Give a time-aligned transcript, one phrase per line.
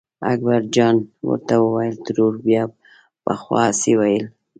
[0.31, 0.95] اکبرجان
[1.29, 2.63] ورته وویل ترور بیا
[3.25, 4.25] پخوا هسې ویل.